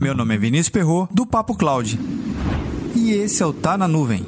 Meu 0.00 0.14
nome 0.14 0.34
é 0.34 0.38
Vinícius 0.38 0.68
Perro 0.68 1.08
do 1.10 1.26
Papo 1.26 1.54
Cloud. 1.54 1.98
E 2.94 3.12
esse 3.12 3.42
é 3.42 3.46
o 3.46 3.52
Tá 3.52 3.78
na 3.78 3.88
Nuvem. 3.88 4.26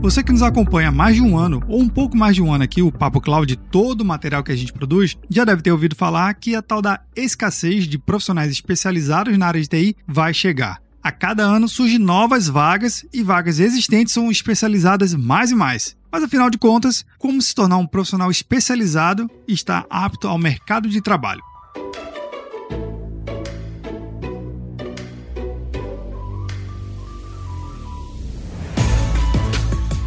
Você 0.00 0.24
que 0.24 0.32
nos 0.32 0.42
acompanha 0.42 0.88
há 0.88 0.92
mais 0.92 1.14
de 1.14 1.22
um 1.22 1.38
ano, 1.38 1.62
ou 1.68 1.80
um 1.80 1.88
pouco 1.88 2.16
mais 2.16 2.34
de 2.34 2.42
um 2.42 2.52
ano 2.52 2.64
aqui, 2.64 2.82
o 2.82 2.90
Papo 2.90 3.20
Cloud, 3.20 3.56
todo 3.70 4.00
o 4.00 4.04
material 4.04 4.42
que 4.42 4.50
a 4.50 4.56
gente 4.56 4.72
produz, 4.72 5.16
já 5.30 5.44
deve 5.44 5.62
ter 5.62 5.70
ouvido 5.70 5.94
falar 5.94 6.34
que 6.34 6.56
a 6.56 6.62
tal 6.62 6.82
da 6.82 7.00
escassez 7.14 7.86
de 7.86 7.98
profissionais 7.98 8.50
especializados 8.50 9.38
na 9.38 9.46
área 9.46 9.60
de 9.60 9.68
TI 9.68 9.96
vai 10.08 10.34
chegar. 10.34 10.82
A 11.04 11.10
cada 11.10 11.42
ano 11.42 11.68
surgem 11.68 11.98
novas 11.98 12.46
vagas 12.46 13.04
e 13.12 13.24
vagas 13.24 13.58
existentes 13.58 14.14
são 14.14 14.30
especializadas 14.30 15.12
mais 15.14 15.50
e 15.50 15.54
mais. 15.56 15.96
Mas 16.12 16.22
afinal 16.22 16.48
de 16.48 16.56
contas, 16.56 17.04
como 17.18 17.42
se 17.42 17.52
tornar 17.52 17.76
um 17.78 17.86
profissional 17.88 18.30
especializado 18.30 19.28
e 19.48 19.52
estar 19.52 19.84
apto 19.90 20.28
ao 20.28 20.38
mercado 20.38 20.88
de 20.88 21.00
trabalho? 21.02 21.42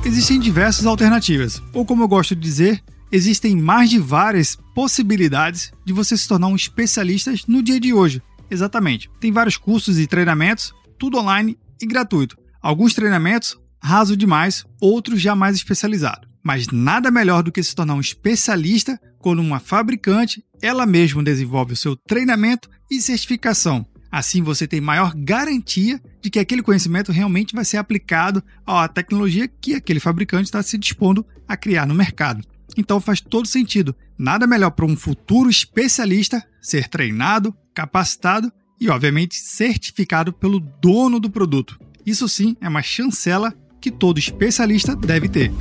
Existem 0.05 0.39
diversas 0.39 0.85
alternativas, 0.85 1.61
ou 1.73 1.85
como 1.85 2.03
eu 2.03 2.07
gosto 2.07 2.33
de 2.37 2.41
dizer, 2.41 2.81
existem 3.11 3.53
mais 3.53 3.89
de 3.89 3.99
várias 3.99 4.57
possibilidades 4.73 5.73
de 5.83 5.91
você 5.91 6.15
se 6.15 6.25
tornar 6.25 6.47
um 6.47 6.55
especialista 6.55 7.33
no 7.49 7.61
dia 7.61 7.81
de 7.81 7.93
hoje. 7.93 8.21
Exatamente. 8.49 9.09
Tem 9.19 9.31
vários 9.31 9.57
cursos 9.57 9.99
e 9.99 10.07
treinamentos, 10.07 10.73
tudo 10.97 11.17
online 11.17 11.57
e 11.81 11.85
gratuito. 11.85 12.37
Alguns 12.61 12.93
treinamentos 12.93 13.57
raso 13.85 14.17
demais, 14.17 14.65
outros 14.81 15.21
já 15.21 15.35
mais 15.35 15.55
especializados. 15.55 16.27
Mas 16.43 16.67
nada 16.67 17.11
melhor 17.11 17.43
do 17.43 17.51
que 17.51 17.61
se 17.61 17.75
tornar 17.75 17.93
um 17.93 17.99
especialista 17.99 18.99
quando 19.19 19.39
uma 19.39 19.59
fabricante 19.59 20.43
ela 20.61 20.85
mesma 20.85 21.23
desenvolve 21.23 21.73
o 21.73 21.77
seu 21.77 21.95
treinamento 21.95 22.69
e 22.89 22.99
certificação. 22.99 23.85
Assim 24.11 24.41
você 24.41 24.67
tem 24.67 24.79
maior 24.79 25.13
garantia 25.15 26.01
de 26.21 26.29
que 26.29 26.39
aquele 26.39 26.63
conhecimento 26.63 27.11
realmente 27.11 27.53
vai 27.53 27.65
ser 27.65 27.77
aplicado 27.77 28.43
à 28.65 28.87
tecnologia 28.87 29.47
que 29.47 29.75
aquele 29.75 29.99
fabricante 29.99 30.45
está 30.45 30.63
se 30.63 30.77
dispondo 30.77 31.25
a 31.47 31.57
criar 31.57 31.85
no 31.85 31.93
mercado. 31.93 32.43
Então 32.77 32.99
faz 32.99 33.21
todo 33.21 33.47
sentido. 33.47 33.95
Nada 34.17 34.47
melhor 34.47 34.71
para 34.71 34.85
um 34.85 34.95
futuro 34.95 35.49
especialista 35.49 36.43
ser 36.61 36.87
treinado, 36.87 37.55
capacitado 37.73 38.51
e, 38.79 38.89
obviamente, 38.89 39.35
certificado 39.35 40.33
pelo 40.33 40.59
dono 40.59 41.19
do 41.19 41.29
produto. 41.29 41.79
Isso 42.05 42.27
sim 42.27 42.55
é 42.61 42.69
uma 42.69 42.83
chancela 42.83 43.53
que 43.81 43.91
todo 43.91 44.19
especialista 44.19 44.95
deve 44.95 45.27
ter. 45.29 45.51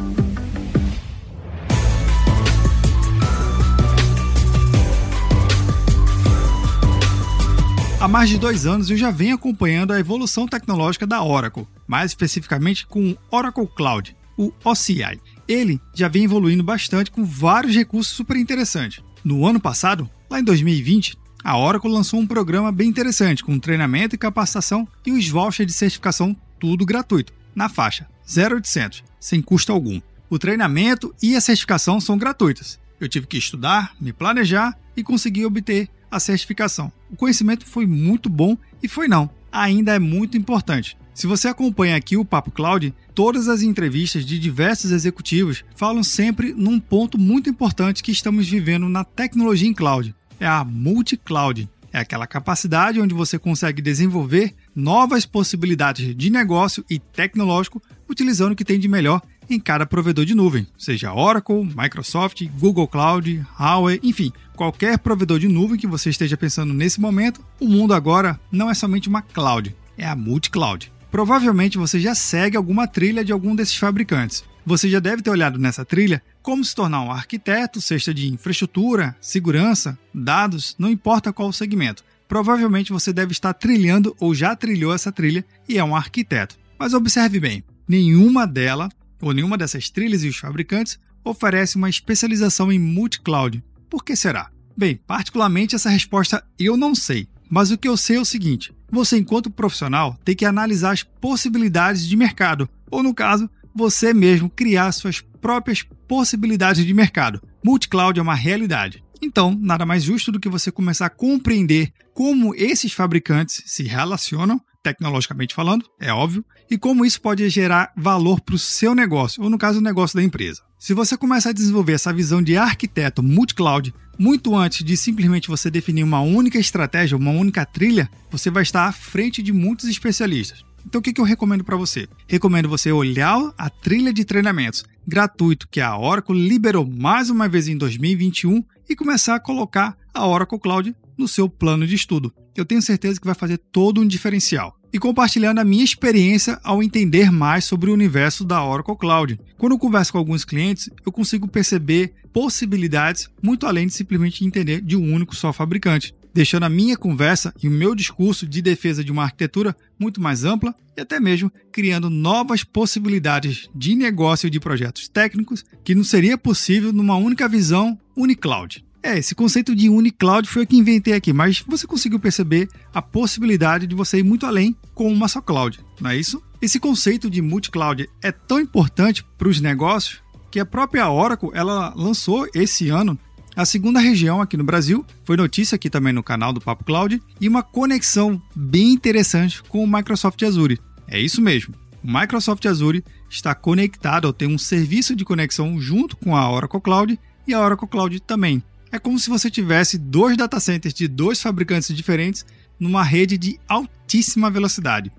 Há 8.05 8.09
mais 8.09 8.29
de 8.29 8.37
dois 8.37 8.67
anos 8.67 8.91
eu 8.91 8.99
já 8.99 9.11
venho 9.11 9.35
acompanhando 9.35 9.93
a 9.93 9.99
evolução 9.99 10.47
tecnológica 10.47 11.07
da 11.07 11.23
Oracle, 11.25 11.67
mais 11.87 12.11
especificamente 12.11 12.87
com 12.87 13.13
o 13.13 13.17
Oracle 13.31 13.67
Cloud, 13.75 14.15
o 14.37 14.53
OCI. 14.63 15.19
Ele 15.49 15.81
já 15.95 16.07
vem 16.07 16.25
evoluindo 16.25 16.63
bastante 16.63 17.11
com 17.11 17.25
vários 17.25 17.75
recursos 17.75 18.15
super 18.15 18.37
interessantes. 18.37 19.03
No 19.25 19.47
ano 19.47 19.59
passado, 19.59 20.09
lá 20.29 20.39
em 20.39 20.45
2020, 20.45 21.17
a 21.45 21.59
Oracle 21.59 21.93
lançou 21.93 22.19
um 22.19 22.27
programa 22.27 22.73
bem 22.73 22.89
interessante 22.89 23.45
com 23.45 23.59
treinamento 23.59 24.15
e 24.15 24.19
capacitação 24.19 24.89
e 25.05 25.13
os 25.13 25.29
vouchers 25.29 25.67
de 25.67 25.75
certificação 25.75 26.35
tudo 26.59 26.87
gratuito, 26.87 27.35
na 27.55 27.69
faixa 27.69 28.09
0800, 28.27 29.05
sem 29.21 29.43
custo 29.43 29.71
algum. 29.71 30.01
O 30.31 30.39
treinamento 30.39 31.15
e 31.23 31.37
a 31.37 31.41
certificação 31.43 32.01
são 32.01 32.17
gratuitas. 32.17 32.81
Eu 32.99 33.11
tive 33.11 33.27
que 33.27 33.37
estudar, 33.37 33.95
me 34.01 34.11
planejar 34.11 34.75
e 34.97 35.03
conseguir 35.03 35.45
obter 35.45 35.91
a 36.11 36.19
certificação. 36.19 36.91
O 37.11 37.17
conhecimento 37.17 37.67
foi 37.67 37.87
muito 37.87 38.31
bom 38.31 38.57
e 38.83 38.89
foi 38.89 39.07
não, 39.07 39.29
ainda 39.53 39.95
é 39.95 39.99
muito 39.99 40.39
importante. 40.39 40.97
Se 41.13 41.27
você 41.27 41.47
acompanha 41.47 41.95
aqui 41.95 42.17
o 42.17 42.25
Papo 42.25 42.51
Cloud, 42.51 42.93
todas 43.15 43.49
as 43.49 43.63
entrevistas 43.63 44.25
de 44.25 44.39
diversos 44.39 44.91
executivos 44.91 45.63
falam 45.77 46.03
sempre 46.03 46.55
num 46.55 46.81
ponto 46.81 47.19
muito 47.19 47.51
importante 47.51 48.03
que 48.03 48.11
estamos 48.11 48.49
vivendo 48.49 48.89
na 48.89 49.05
tecnologia 49.05 49.69
em 49.69 49.75
cloud. 49.75 50.15
É 50.39 50.47
a 50.47 50.65
multi-cloud. 50.65 51.69
É 51.93 51.99
aquela 52.01 52.27
capacidade 52.27 53.01
onde 53.01 53.15
você 53.15 53.39
consegue 53.39 53.81
desenvolver 53.81 54.53
novas 54.75 55.25
possibilidades 55.25 56.15
de 56.17 56.29
negócio 56.29 56.85
e 56.91 56.99
tecnológico 56.99 57.81
utilizando 58.09 58.53
o 58.53 58.57
que 58.57 58.65
tem 58.65 58.81
de 58.81 58.89
melhor 58.89 59.23
em 59.49 59.61
cada 59.61 59.87
provedor 59.87 60.25
de 60.25 60.35
nuvem, 60.35 60.67
seja 60.77 61.13
Oracle, 61.13 61.65
Microsoft, 61.77 62.43
Google 62.59 62.89
Cloud, 62.89 63.47
Huawei, 63.59 64.01
enfim, 64.03 64.33
qualquer 64.57 64.99
provedor 64.99 65.39
de 65.39 65.49
nuvem 65.49 65.79
que 65.79 65.87
você 65.87 66.11
esteja 66.11 66.37
pensando 66.37 66.73
nesse 66.73 67.01
momento, 67.01 67.45
o 67.61 67.69
mundo 67.69 67.95
agora 67.95 68.41
não 68.51 68.71
é 68.71 68.75
somente 68.75 69.09
uma 69.09 69.23
cloud, 69.23 69.75
é 69.97 70.07
a 70.07 70.17
multi-cloud. 70.17 70.91
Provavelmente 71.15 71.79
você 71.79 72.01
já 72.01 72.13
segue 72.13 72.57
alguma 72.57 72.89
trilha 72.89 73.25
de 73.25 73.31
algum 73.31 73.55
desses 73.55 73.77
fabricantes. 73.77 74.43
Você 74.67 74.91
já 74.91 74.99
deve 74.99 75.23
ter 75.23 75.31
olhado 75.31 75.61
nessa 75.61 75.85
trilha 75.85 76.21
como 76.43 76.65
se 76.65 76.75
tornar 76.75 77.03
um 77.03 77.13
arquiteto, 77.13 77.81
seja 77.81 78.13
de 78.13 78.35
infraestrutura, 78.35 79.17
segurança, 79.21 79.97
dados, 80.13 80.75
não 80.77 80.91
importa 80.91 81.33
qual 81.33 81.53
segmento. 81.53 82.03
Provavelmente 82.27 82.93
você 82.93 83.13
deve 83.13 83.31
estar 83.31 83.55
trilhando 83.55 84.13
ou 84.19 84.35
já 84.35 84.57
trilhou 84.57 84.93
essa 84.93 85.13
trilha 85.13 85.45
e 85.69 85.79
é 85.79 85.85
um 85.85 85.95
arquiteto. 85.95 86.59
Mas 86.77 86.95
observe 86.95 87.39
bem, 87.39 87.63
nenhuma 87.87 88.45
dela 88.45 88.89
ou 89.23 89.33
nenhuma 89.33 89.57
dessas 89.57 89.89
trilhas 89.89 90.25
e 90.25 90.29
os 90.29 90.39
fabricantes 90.39 90.99
oferece 91.23 91.77
uma 91.77 91.89
especialização 91.89 92.73
em 92.73 92.79
multi-cloud. 92.81 93.63
Por 93.89 94.05
que 94.05 94.17
será? 94.17 94.51
Bem, 94.77 94.97
particularmente 95.07 95.77
essa 95.77 95.91
resposta 95.91 96.45
eu 96.59 96.77
não 96.77 96.93
sei, 96.93 97.29
mas 97.55 97.71
o 97.71 97.79
que 97.79 97.87
eu 97.87 97.97
sei 97.97 98.17
é 98.17 98.21
o 98.21 98.25
seguinte: 98.25 98.75
você, 98.91 99.17
enquanto 99.17 99.49
profissional, 99.49 100.19
tem 100.25 100.35
que 100.35 100.45
analisar 100.45 100.91
as 100.91 101.05
possibilidades 101.05 102.05
de 102.05 102.17
mercado, 102.17 102.69
ou 102.91 103.01
no 103.01 103.15
caso, 103.15 103.49
você 103.73 104.13
mesmo 104.13 104.51
criar 104.51 104.91
suas 104.91 105.21
próprias 105.21 105.85
possibilidades 106.09 106.85
de 106.85 106.93
mercado. 106.93 107.41
Multi-cloud 107.65 108.19
é 108.19 108.23
uma 108.23 108.35
realidade. 108.35 109.05
Então, 109.23 109.57
nada 109.59 109.87
mais 109.87 110.03
justo 110.03 110.33
do 110.33 110.41
que 110.41 110.49
você 110.49 110.73
começar 110.73 111.07
a 111.07 111.11
compreender 111.11 111.93
como 112.13 112.57
esses 112.57 112.93
fabricantes 112.93 113.63
se 113.67 113.85
relacionam, 113.85 114.61
tecnologicamente 114.83 115.55
falando, 115.55 115.87
é 116.01 116.13
óbvio, 116.13 116.45
e 116.69 116.77
como 116.77 117.07
isso 117.07 117.21
pode 117.21 117.49
gerar 117.49 117.93
valor 117.97 118.41
para 118.41 118.57
o 118.57 118.59
seu 118.59 118.97
negócio, 118.97 119.43
ou 119.43 119.49
no 119.49 119.59
caso, 119.59 119.79
o 119.79 119.83
negócio 119.83 120.17
da 120.17 120.25
empresa. 120.25 120.61
Se 120.77 120.93
você 120.93 121.17
começa 121.17 121.51
a 121.51 121.53
desenvolver 121.53 121.93
essa 121.93 122.13
visão 122.13 122.43
de 122.43 122.57
arquiteto 122.57 123.23
multi-cloud 123.23 123.95
muito 124.19 124.57
antes 124.57 124.85
de 124.85 124.97
simplesmente 124.97 125.49
você 125.49 125.71
definir 125.71 126.03
uma 126.03 126.21
única 126.21 126.59
estratégia, 126.59 127.17
uma 127.17 127.31
única 127.31 127.65
trilha, 127.65 128.11
você 128.31 128.51
vai 128.51 128.63
estar 128.63 128.87
à 128.87 128.93
frente 128.93 129.43
de 129.43 129.53
muitos 129.53 129.89
especialistas. 129.89 130.65
Então, 130.87 130.99
o 130.99 131.03
que 131.03 131.19
eu 131.19 131.25
recomendo 131.25 131.65
para 131.65 131.77
você? 131.77 132.07
Recomendo 132.29 132.69
você 132.69 132.93
olhar 132.93 133.53
a 133.57 133.71
trilha 133.71 134.13
de 134.13 134.25
treinamentos 134.25 134.85
gratuito 135.07 135.69
que 135.69 135.81
a 135.81 135.97
Oracle 135.97 136.49
liberou 136.49 136.87
mais 136.87 137.31
uma 137.31 137.49
vez 137.49 137.69
em 137.69 137.77
2021 137.77 138.63
e 138.89 138.97
começar 138.97 139.35
a 139.35 139.41
colocar 139.41 139.97
a 140.13 140.27
Oracle 140.27 140.59
Cloud 140.59 140.95
no 141.17 141.29
seu 141.29 141.49
plano 141.49 141.87
de 141.87 141.95
estudo. 141.95 142.33
Eu 142.57 142.65
tenho 142.65 142.83
certeza 142.83 143.21
que 143.21 143.27
vai 143.27 143.35
fazer 143.35 143.59
todo 143.59 144.01
um 144.01 144.07
diferencial. 144.07 144.77
E 144.93 144.99
compartilhando 144.99 145.59
a 145.59 145.65
minha 145.65 145.85
experiência 145.85 146.61
ao 146.63 146.83
entender 146.83 147.31
mais 147.31 147.65
sobre 147.65 147.91
o 147.91 147.95
universo 147.95 148.45
da 148.45 148.65
Oracle 148.65 148.97
Cloud. 148.97 149.41
Quando 149.59 149.73
eu 149.73 149.79
converso 149.79 150.13
com 150.13 150.19
alguns 150.19 150.45
clientes, 150.45 150.89
eu 151.05 151.11
consigo 151.11 151.49
perceber 151.49 152.15
possibilidades 152.33 153.29
muito 153.43 153.67
além 153.67 153.87
de 153.89 153.95
simplesmente 153.95 154.45
entender 154.45 154.81
de 154.81 154.97
um 154.97 155.13
único 155.13 155.35
só 155.35 155.53
fabricante 155.53 156.15
deixando 156.35 156.65
a 156.65 156.69
minha 156.69 156.97
conversa 156.97 157.55
e 157.63 157.69
o 157.69 157.71
meu 157.71 157.95
discurso 157.95 158.45
de 158.45 158.61
defesa 158.61 159.05
de 159.05 159.13
uma 159.13 159.23
arquitetura 159.23 159.75
muito 159.99 160.21
mais 160.21 160.45
ampla 160.45 160.75
e 160.97 161.01
até 161.01 161.21
mesmo 161.21 161.51
criando 161.71 162.11
novas 162.11 162.65
possibilidades 162.65 163.69
de 163.73 163.95
negócio 163.95 164.49
e 164.49 164.51
de 164.51 164.59
projetos 164.59 165.09
técnicos 165.09 165.65
que 165.85 165.95
não 165.95 166.03
seria 166.03 166.37
possível 166.37 166.93
numa 166.93 167.17
única 167.17 167.49
visão 167.49 167.97
unicloud. 168.17 168.85
É, 169.05 169.19
esse 169.19 169.35
conceito 169.35 169.77
de 169.77 169.91
unicloud 169.91 170.49
foi 170.49 170.63
o 170.63 170.67
que 170.67 170.79
inventei 170.79 171.13
aqui, 171.13 171.31
mas 171.31 171.63
você 171.69 171.87
conseguiu 171.87 172.19
perceber 172.19 172.71
a 172.93 173.03
possibilidade 173.03 173.87
de 173.87 173.95
você 173.95 174.21
ir 174.21 174.23
muito 174.23 174.47
além 174.47 174.75
com 174.95 175.13
uma 175.13 175.29
só 175.29 175.43
cloud, 175.43 175.79
não 176.01 176.11
é 176.11 176.17
isso? 176.17 176.43
Esse 176.61 176.81
conceito 176.81 177.29
de 177.29 177.43
multi-cloud 177.43 178.09
é 178.23 178.33
tão 178.33 178.59
importante 178.59 179.23
para 179.37 179.47
os 179.47 179.61
negócios 179.61 180.23
que 180.51 180.59
a 180.59 180.65
própria 180.65 181.11
Oracle 181.11 181.51
ela 181.53 181.93
lançou 181.95 182.49
esse 182.55 182.89
ano 182.89 183.19
a 183.57 183.65
segunda 183.65 184.01
região 184.01 184.41
aqui 184.41 184.57
no 184.57 184.65
Brasil 184.65 185.07
foi 185.23 185.37
notícia 185.37 185.77
aqui 185.77 185.89
também 185.89 186.13
no 186.13 186.25
canal 186.25 186.53
do 186.53 186.61
Papo 186.61 186.83
Cloud 186.83 187.23
e 187.41 187.49
uma 187.49 187.63
conexão 187.63 188.43
bem 188.55 188.93
interessante 188.93 189.63
com 189.63 189.85
o 189.85 189.87
Microsoft 189.87 190.43
Azure. 190.43 190.81
É 191.07 191.21
isso 191.21 191.41
mesmo. 191.41 191.73
O 192.03 192.13
Microsoft 192.13 192.67
Azure 192.67 193.05
está 193.31 193.55
conectado 193.55 194.33
tem 194.33 194.49
um 194.49 194.59
serviço 194.59 195.15
de 195.15 195.25
conexão 195.25 195.79
junto 195.79 196.17
com 196.17 196.35
a 196.35 196.51
Oracle 196.51 196.81
Cloud 196.81 197.21
e 197.47 197.55
a 197.55 197.61
Oracle 197.61 197.87
Cloud 197.87 198.21
também. 198.23 198.61
É 198.95 198.99
como 199.01 199.19
se 199.19 199.29
você 199.29 199.51
tivesse 199.51 199.99
dois 199.99 200.37
data 200.37 200.61
centers 200.61 200.95
de 200.95 201.09
dois 201.09 201.43
fabricantes 201.43 201.93
diferentes 201.97 202.47
numa 202.79 203.03
rede 203.03 203.37
de 203.37 203.59
altíssima 203.67 204.49
velocidade. 204.49 205.11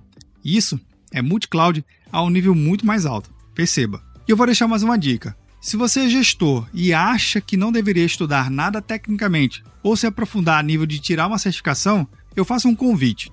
Isso 0.42 0.80
é 1.12 1.22
multi-cloud 1.22 1.84
a 2.10 2.24
um 2.24 2.30
nível 2.30 2.56
muito 2.56 2.86
mais 2.86 3.06
alto. 3.06 3.30
Perceba. 3.54 4.02
E 4.26 4.32
eu 4.32 4.38
vou 4.38 4.46
deixar 4.46 4.66
mais 4.66 4.82
uma 4.82 4.98
dica. 4.98 5.36
Se 5.60 5.76
você 5.76 6.06
é 6.06 6.10
gestor 6.10 6.66
e 6.74 6.94
acha 6.94 7.42
que 7.42 7.58
não 7.58 7.70
deveria 7.70 8.06
estudar 8.06 8.50
nada 8.50 8.82
tecnicamente 8.82 9.62
ou 9.84 9.98
se 9.98 10.08
aprofundar 10.08 10.58
a 10.58 10.64
nível 10.64 10.86
de 10.86 10.98
tirar 10.98 11.28
uma 11.28 11.38
certificação, 11.38 12.08
eu 12.34 12.46
faço 12.46 12.70
um 12.70 12.76
convite. 12.78 13.30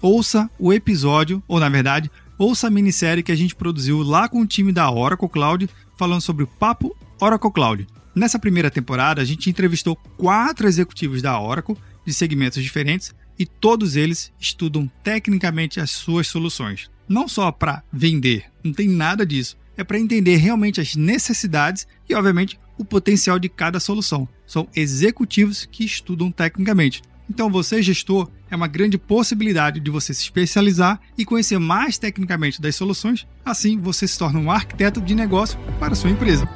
Ouça 0.00 0.48
o 0.56 0.72
episódio, 0.72 1.42
ou 1.48 1.58
na 1.58 1.68
verdade, 1.68 2.08
ouça 2.38 2.68
a 2.68 2.70
minissérie 2.70 3.24
que 3.24 3.32
a 3.32 3.36
gente 3.36 3.56
produziu 3.56 4.04
lá 4.04 4.28
com 4.28 4.40
o 4.40 4.46
time 4.46 4.70
da 4.70 4.88
Oracle 4.88 5.28
Cloud, 5.28 5.68
falando 5.98 6.20
sobre 6.20 6.44
o 6.44 6.46
Papo 6.46 6.96
Oracle 7.20 7.52
Cloud. 7.52 7.88
Nessa 8.14 8.38
primeira 8.38 8.70
temporada, 8.70 9.22
a 9.22 9.24
gente 9.24 9.48
entrevistou 9.48 9.96
quatro 10.16 10.66
executivos 10.66 11.22
da 11.22 11.40
Oracle 11.40 11.76
de 12.04 12.12
segmentos 12.12 12.62
diferentes 12.62 13.14
e 13.38 13.46
todos 13.46 13.96
eles 13.96 14.32
estudam 14.38 14.90
tecnicamente 15.02 15.80
as 15.80 15.90
suas 15.90 16.26
soluções. 16.26 16.90
Não 17.08 17.26
só 17.26 17.50
para 17.50 17.82
vender, 17.92 18.44
não 18.62 18.72
tem 18.72 18.88
nada 18.88 19.24
disso 19.24 19.56
é 19.80 19.84
para 19.84 19.98
entender 19.98 20.36
realmente 20.36 20.80
as 20.80 20.94
necessidades 20.94 21.86
e, 22.08 22.14
obviamente, 22.14 22.60
o 22.76 22.84
potencial 22.84 23.38
de 23.38 23.48
cada 23.48 23.80
solução. 23.80 24.28
São 24.46 24.68
executivos 24.76 25.64
que 25.64 25.84
estudam 25.84 26.30
tecnicamente. 26.30 27.02
Então, 27.28 27.48
você, 27.48 27.80
gestor, 27.80 28.28
é 28.50 28.56
uma 28.56 28.66
grande 28.66 28.98
possibilidade 28.98 29.80
de 29.80 29.90
você 29.90 30.12
se 30.12 30.22
especializar 30.22 31.00
e 31.16 31.24
conhecer 31.24 31.58
mais 31.58 31.96
tecnicamente 31.96 32.60
das 32.60 32.76
soluções. 32.76 33.26
Assim, 33.44 33.78
você 33.78 34.06
se 34.06 34.18
torna 34.18 34.38
um 34.38 34.50
arquiteto 34.50 35.00
de 35.00 35.14
negócio 35.14 35.58
para 35.78 35.92
a 35.92 35.96
sua 35.96 36.10
empresa. 36.10 36.48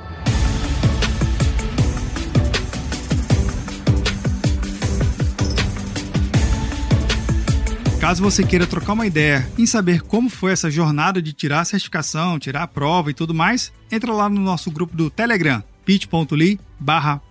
Caso 8.04 8.22
você 8.22 8.44
queira 8.44 8.66
trocar 8.66 8.92
uma 8.92 9.06
ideia 9.06 9.50
em 9.56 9.64
saber 9.64 10.02
como 10.02 10.28
foi 10.28 10.52
essa 10.52 10.70
jornada 10.70 11.22
de 11.22 11.32
tirar 11.32 11.60
a 11.60 11.64
certificação, 11.64 12.38
tirar 12.38 12.64
a 12.64 12.68
prova 12.68 13.10
e 13.10 13.14
tudo 13.14 13.32
mais, 13.32 13.72
entra 13.90 14.12
lá 14.12 14.28
no 14.28 14.42
nosso 14.42 14.70
grupo 14.70 14.94
do 14.94 15.08
Telegram, 15.08 15.64
bit.ly 15.86 16.60
barra 16.78 17.22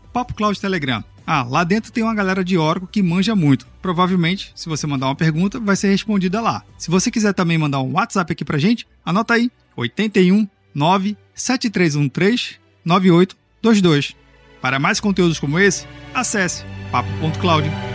Telegram. 0.59 1.03
Ah, 1.27 1.43
lá 1.43 1.63
dentro 1.63 1.91
tem 1.91 2.03
uma 2.03 2.15
galera 2.15 2.43
de 2.43 2.57
Oracle 2.57 2.89
que 2.91 3.03
manja 3.03 3.35
muito. 3.35 3.67
Provavelmente, 3.83 4.51
se 4.55 4.67
você 4.67 4.87
mandar 4.87 5.05
uma 5.05 5.15
pergunta, 5.15 5.59
vai 5.59 5.75
ser 5.75 5.89
respondida 5.89 6.41
lá. 6.41 6.63
Se 6.75 6.89
você 6.89 7.11
quiser 7.11 7.35
também 7.35 7.55
mandar 7.55 7.79
um 7.79 7.91
WhatsApp 7.91 8.33
aqui 8.33 8.43
pra 8.43 8.57
gente, 8.57 8.87
anota 9.05 9.35
aí, 9.35 9.51
81 9.77 10.47
97313 10.73 12.59
9822. 12.83 14.15
Para 14.59 14.79
mais 14.79 14.99
conteúdos 14.99 15.39
como 15.39 15.59
esse, 15.59 15.85
acesse 16.15 16.65
papo.cloud.com 16.91 17.92